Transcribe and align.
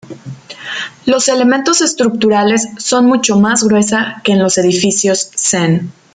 Los 1.05 1.27
elementos 1.27 1.81
estructurales 1.81 2.67
son 2.79 3.05
mucho 3.05 3.39
más 3.39 3.63
gruesa 3.63 4.19
que 4.23 4.31
en 4.31 4.39
los 4.39 4.57
edificios 4.57 5.29
Zen. 5.37 5.93